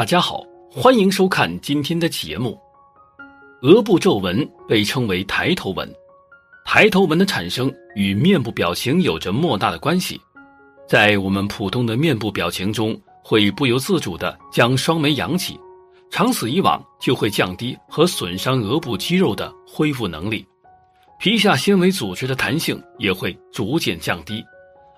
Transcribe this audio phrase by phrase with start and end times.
[0.00, 2.58] 大家好，欢迎收看今天的节目。
[3.60, 5.94] 额部皱纹被称为抬头纹，
[6.64, 10.18] 抬头纹的产生与面部表情有着莫大的关系。
[10.88, 15.60] 在我们普通的面部表情中，会不由自主地将双眉扬起，
[16.10, 20.46] 长此以往就会降低和损伤额部肌肉的恢复能力，
[21.18, 24.42] 皮下纤维组织的弹性也会逐渐降低，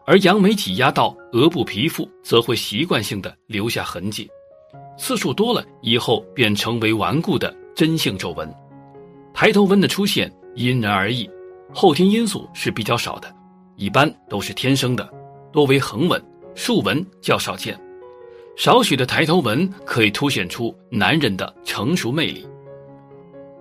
[0.07, 4.31] 而扬眉挤压到额部皮肤，则会习惯性的留下痕迹。
[4.97, 8.53] 次数多了以后，便成为顽固的真性皱纹。
[9.35, 11.29] 抬头纹的出现因人而异，
[11.73, 13.35] 后天因素是比较少的，
[13.77, 15.09] 一般都是天生的，
[15.51, 16.23] 多为横纹，
[16.55, 17.79] 竖纹较少见。
[18.55, 22.47] 少许的抬头纹可以凸显出男人的成熟魅力。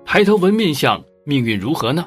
[0.06, 2.06] 抬头纹面相命运如何呢？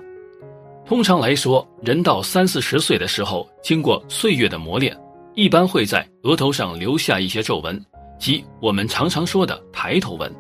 [0.85, 4.95] 通常来说，人到三四十岁的时候，经过岁月的磨练，
[5.35, 7.83] 一般会在额头上留下一些皱纹。
[8.19, 10.33] 即我们常常说的抬头纹，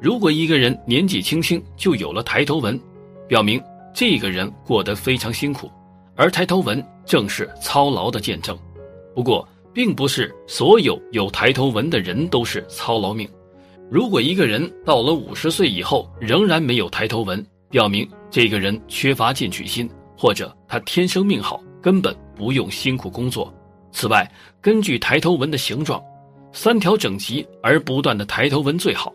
[0.00, 2.78] 如果一个人年纪轻轻就有了抬头纹，
[3.26, 3.60] 表明
[3.94, 5.70] 这个人过得非常辛苦，
[6.14, 8.56] 而抬头纹正是操劳的见证。
[9.14, 13.28] 不过，并不是所有有抬头纹的人都是操劳命。
[13.90, 23.52] 如果一个人到了五十岁以后仍然没有抬头纹，表明这个人缺乏进取心，或者他天生命好，根本不用辛苦工作。
[23.90, 26.02] 此外，根据抬头纹的形状。
[26.54, 29.12] 三条整齐而不断的抬头纹最好，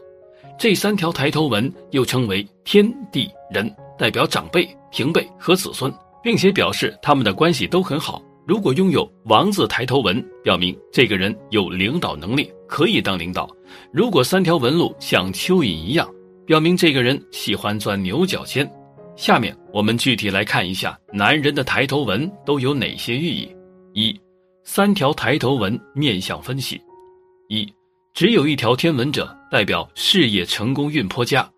[0.59, 8.21] 这三条抬头纹又称为天地人，代表长辈、平辈和子孙，并且表示他们的关系都很好。
[8.45, 13.47] 如果拥有王字抬头纹，表明这个人有领导能力，可以当领导；
[13.93, 16.05] 如果三条纹路像蚯蚓一样，
[16.45, 18.69] 表明这个人喜欢钻牛角尖。
[19.15, 23.49] 下面我们具体来看一下男人的抬头纹都有哪些寓意。
[23.93, 24.19] 一、
[24.65, 26.81] 三条抬头纹面相分析。
[27.49, 27.67] 一，
[28.13, 31.49] 只有一条天文者，代表事业成功运颇佳，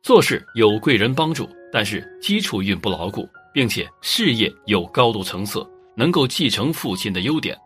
[0.00, 7.58] 做事有贵人帮助，但是基础运不牢固，并且事业有高度层次，能够继承父亲的优点。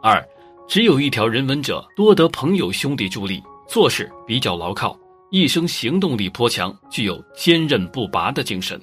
[0.00, 0.24] 二，
[0.68, 4.96] 只有一条人文者，多得朋友兄弟助力，做事比较牢靠，
[5.32, 8.80] 一生行动力颇强，具有坚韧不拔的精神。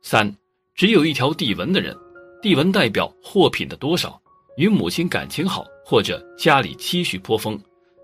[0.00, 0.32] 三，
[0.76, 1.92] 只有一条地文的人，
[2.40, 4.16] 地文代表货品的多少，
[4.56, 7.60] 与母亲感情好，或者家里积蓄颇丰。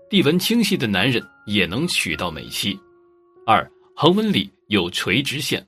[0.09, 2.79] 地纹清晰的男人也能娶到美妻。
[3.45, 5.65] 二横纹里有垂直线，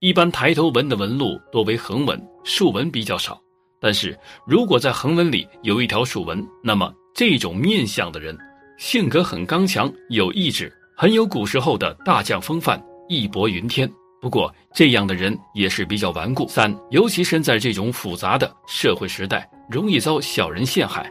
[0.00, 3.40] 一般抬头纹的纹路多为横纹，竖纹比较少。
[3.80, 8.36] 但是如果在横纹里有一条竖纹，那么这种面相的人
[8.76, 13.90] 性格很刚强，有意志，很有古时候的大将风范，义薄云天。
[14.20, 16.46] 不过这样的人也是比较顽固。
[16.48, 21.10] 三尤其身在这种复杂的社会时代，容易遭小人陷害。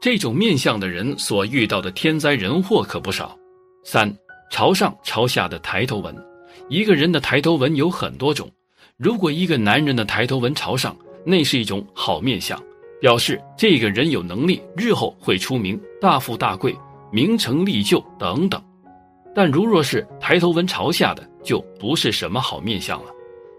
[0.00, 3.36] 这种面相的人所遇到的天灾人祸可不少。
[3.84, 4.12] 三
[4.50, 6.14] 朝上朝下的抬头纹，
[6.68, 8.50] 一个人的抬头纹有很多种。
[8.96, 12.60] 如果一个男人的抬头纹朝上，那是一种好面相，
[13.00, 16.76] 表示这个人有能力，日后会出名，大富大贵，
[17.10, 18.62] 名成利就等等。
[19.34, 23.10] 但如若是抬头纹朝下的，就不是什么好面相了。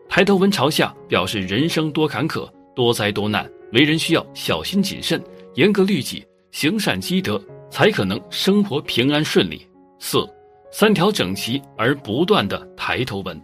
[0.10, 5.22] 抬头纹朝下，表示人生多坎坷，多灾多难，为人需要小心谨慎。
[5.58, 7.42] 严格律己，行善积德，
[7.72, 9.66] 才可能生活平安顺利。
[9.98, 10.20] 四，
[10.72, 13.42] 三条整齐而不断的抬头纹，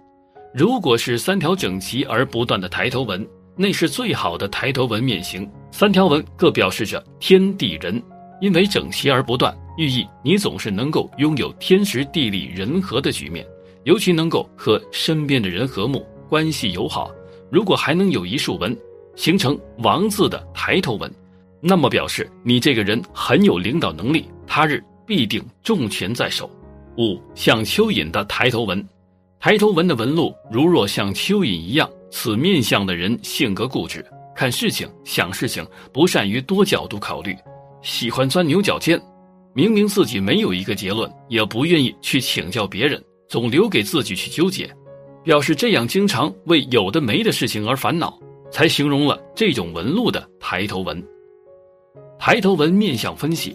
[0.53, 5.49] 如果是三条整齐而不断的抬头纹，那是最好的抬头纹面型。
[5.71, 7.99] 三条纹各表示着天地人，
[8.39, 13.43] 因为整齐而不断，寓意你总是能够拥有天时地利人和的局面，
[13.85, 17.09] 尤其能够和身边的人和睦，关系友好。
[17.49, 18.77] 如果还能有一竖纹，
[19.15, 21.11] 形成王字的抬头纹。
[21.65, 26.51] 那么表示你这个人很有领导能力，他日必定重权在手。
[26.97, 28.85] 五像蚯蚓的抬头纹，
[29.39, 34.05] 抬头纹的纹路如若像蚯蚓一样，此面相的人性格固执，
[34.35, 37.33] 看事情想事情不善于多角度考虑，
[37.81, 39.01] 喜欢钻牛角尖。
[39.55, 44.69] 明明自己没有一个结论，也不愿意去请教别人，总留给自己去纠结，
[45.23, 48.19] 表示这样经常为有的没的事情而烦恼，
[48.51, 51.01] 才形容了这种纹路的抬头纹。
[52.25, 53.53] 抬头纹面相分析：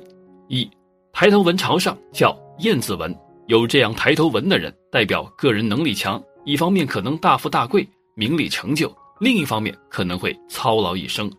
[0.49, 0.71] 一、
[1.15, 11.33] 抬头纹朝上叫燕字纹，有这样抬头纹的人，代表个人能力强，一方面可能大富大贵、名利成就，另一方面可能会操劳一生。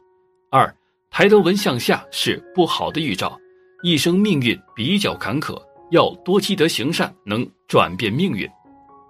[0.49, 0.75] 二、
[1.11, 3.39] 抬头纹向下是不好的预兆，
[3.83, 5.55] 一生命运比较坎坷，
[5.91, 8.49] 要多积德行善，能转变命运。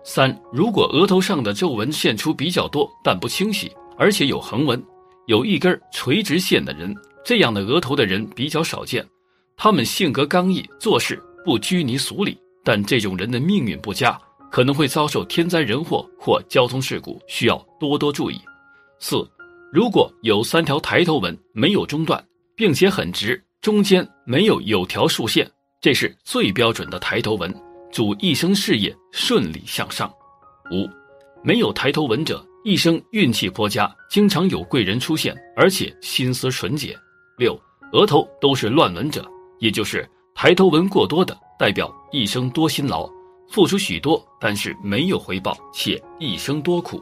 [0.04, 4.84] 三、如果额头上的皱纹现出比较多，但不清晰，而且有横纹，
[5.28, 6.94] 有一根垂直线的人。
[7.24, 9.06] 这样的额头的人比较少见，
[9.56, 14.20] 他们性格刚毅，做事不拘泥俗礼，但这种人的命运不佳，
[14.50, 18.40] 可能会遭受天灾人祸或交通事故，需要多多注意。
[19.00, 19.28] 四，
[19.72, 22.24] 如果有三条抬头纹没有中断，
[22.56, 25.50] 并且很直，中间没有有条竖线，
[25.82, 27.54] 这是最标准的抬头纹，
[27.92, 30.12] 主一生事业顺利向上。
[30.72, 30.90] 五，
[31.44, 36.98] 没有抬头纹者，一生运气颇佳，经常有贵人出现，而且心思纯洁。
[37.40, 37.58] 六，
[37.94, 39.26] 额头都是乱纹者，
[39.60, 43.10] 也就是抬头纹过多的，代表一生多辛劳，
[43.50, 47.02] 付出许多，但是没有回报，且一生多苦。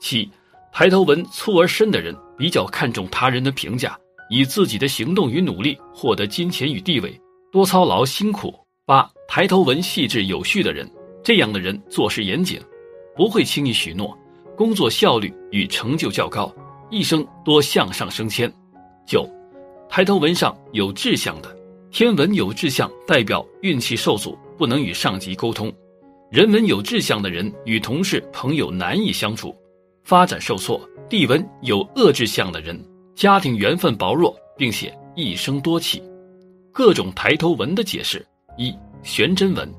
[0.00, 0.30] 七，
[0.72, 3.98] 抬头纹粗而深的人，比较看重他人的评价。
[4.30, 7.20] 以自己的行动与努力获得金钱与地位，
[7.50, 8.54] 多操劳辛苦。
[8.86, 10.90] 八抬头纹细致有序的人，
[11.22, 12.58] 这样的人做事严谨，
[13.14, 14.16] 不会轻易许诺，
[14.56, 16.50] 工作效率与成就较高，
[16.88, 18.50] 一生多向上升迁。
[19.06, 19.28] 九
[19.94, 21.54] 抬头纹上有志向的，
[21.90, 25.70] 天文有志向代表运气受阻，不能与上级沟通；
[26.30, 29.54] 人文有志向的人与同事朋友难以相处，
[30.02, 30.80] 发展受挫；
[31.10, 32.82] 地文有恶志向的人。
[33.14, 36.02] 家庭缘分薄弱，并且一生多气。
[36.72, 39.70] 各种抬头纹的解释：一、悬针纹。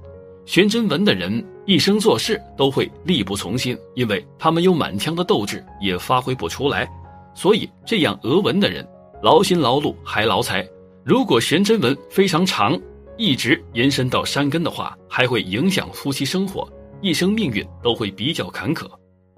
[0.46, 6.88] 悬针纹的人一生做事都会力不从心，因为他们有满腔的斗志，也发挥不出来。
[7.34, 8.88] 所以这样额纹的人
[9.24, 10.68] 劳心劳碌还劳财。
[11.02, 12.78] 如果悬针纹非常长，
[13.18, 16.70] 一直延伸到山根的话，还会影响夫妻生活，
[17.02, 18.86] 一生命运都会比较坎坷。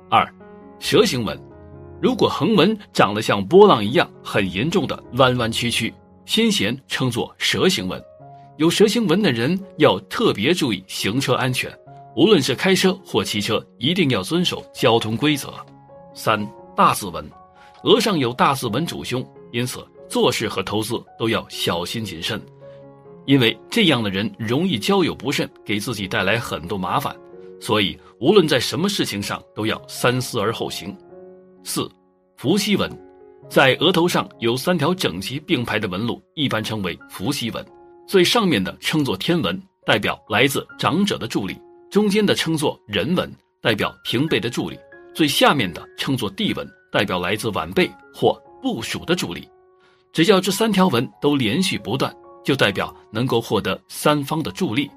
[0.10, 0.28] 二、
[0.80, 1.40] 蛇形纹。
[2.02, 5.94] 如果横纹长得像波浪一样很严重的弯弯曲曲，
[6.26, 8.04] 先贤称作蛇形纹。
[8.58, 11.72] 有蛇形纹的人要特别注意行车安全，
[12.16, 15.54] 无论是开车或骑车，一定要遵守交通规则。
[16.16, 16.44] 三
[16.76, 17.24] 大字纹，
[17.84, 19.24] 额上有大字纹主凶，
[19.56, 19.80] 因此
[20.10, 22.42] 做事和投资都要小心谨慎，
[23.26, 27.16] 因为这样的人容易交友不慎，给自己带来很多麻烦。
[27.62, 30.94] 所以无论在什么事情上都要三思而后行。
[31.64, 31.90] 四，
[32.36, 32.92] 伏羲纹，
[33.50, 37.66] 在额头上有三条整齐并排的纹路，一般称为伏羲纹。
[38.06, 41.56] 最上面的称作天文，代表来自长者的助力；
[41.90, 44.76] 中间的称作人文，代表平辈的助力；
[45.16, 49.48] 最下面的称作地纹，代表来自晚辈或部属的助力。
[50.12, 52.12] 只要这三条纹都连续不断，
[52.44, 54.90] 就代表能够获得三方的助力。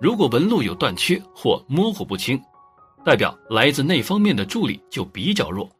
[0.00, 2.42] 如果纹路有断缺或模糊不清，
[3.04, 5.70] 代表来自那方面的助力就比较弱。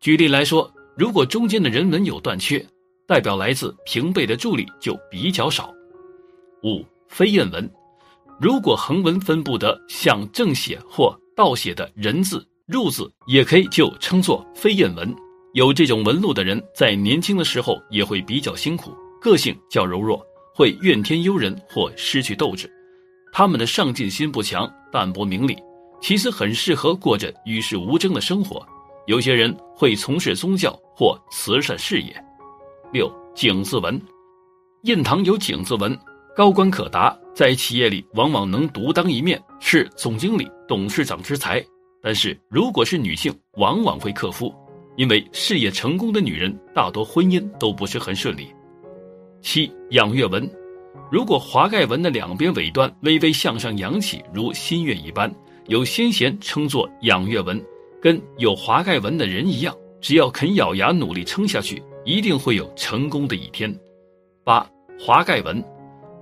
[0.00, 2.62] 举例来说，如果中间的人纹有断缺，
[3.06, 5.72] 代表来自平辈的助力就比较少。
[6.62, 7.66] 五飞燕纹，
[8.38, 15.16] 如果横纹分布的像正写或倒写的人字、入字，也可以就称作飞燕纹。
[15.54, 18.90] 有这种纹路的人，在年轻的时候也会比较辛苦，
[19.20, 22.70] 个性较柔弱，会怨天尤人或失去斗志。
[23.32, 25.54] 他们的上进心不强，淡泊名利，
[26.00, 28.66] 其实很适合过着与世无争的生活。
[29.06, 32.14] 有些人会从事宗教或慈善事业。
[32.90, 34.00] 六井字纹，
[34.84, 35.98] 印堂有井字纹，
[36.34, 41.62] 高官可达，在企业里往往能独当一面，是总经理、董事长之才。
[42.02, 44.52] 但是如果是女性，往往会克夫，
[44.96, 48.48] 因为事业成功的女人大多婚姻都不是很顺利。
[49.40, 50.48] 七仰月纹，
[51.10, 55.32] 如果华盖纹的两边尾端微微向上扬起，如新月一般，
[55.66, 57.62] 有先贤称作仰月纹。
[58.00, 63.72] 跟有华盖纹的人一样，只要肯咬牙努力撑下去，一定会有成功的一天。
[64.44, 65.64] 八华盖纹，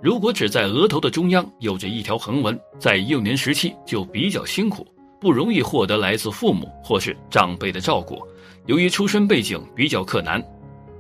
[0.02, 4.87] 如果只在额头的中央有着一条横纹，在幼年时期就比较辛苦，
[5.18, 8.18] 不容易获得来自父母或是长辈的照顾。
[8.67, 10.43] 由于出身背景比较困难，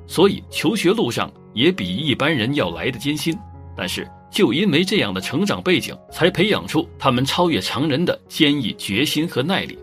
[0.06, 3.36] 所以求学路上也比一般人要来的艰辛。
[3.76, 9.78] 但是就因为这样的成长背景，才培养出他们超越常人的坚毅决心和耐力。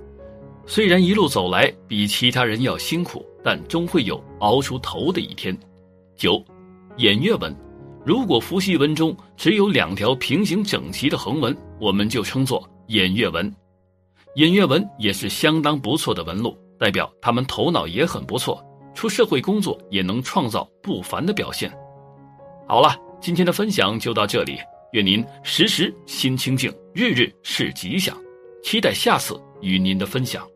[0.66, 5.58] 虽然一路走来比其他人要辛苦，但终会有熬出头的一天。
[6.16, 6.44] 九，
[6.98, 7.56] 偃月纹，
[8.06, 13.54] 如果伏羲纹中只有两条平行整齐的横纹，我们就称作偃月纹。
[14.36, 21.72] 偃月纹也是相当不错的纹路，代表他们头脑也很不错，出社会工作也能创造不凡的表现。
[22.68, 24.58] 好了，今天的分享就到这里，
[24.92, 28.16] 愿您时时心清静，日日是吉祥，
[28.64, 30.48] 期待下次与您的分享。